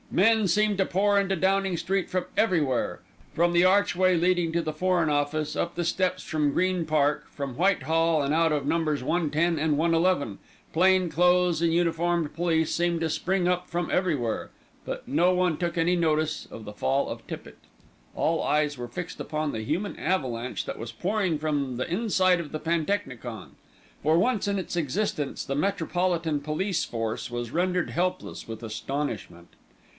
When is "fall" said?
16.73-17.07